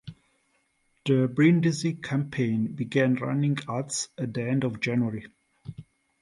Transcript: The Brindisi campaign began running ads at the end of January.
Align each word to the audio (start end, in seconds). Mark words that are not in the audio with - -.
The 1.05 1.27
Brindisi 1.31 1.93
campaign 2.01 2.73
began 2.73 3.13
running 3.17 3.59
ads 3.69 4.09
at 4.17 4.33
the 4.33 4.49
end 4.49 4.63
of 4.63 4.79
January. 4.79 5.27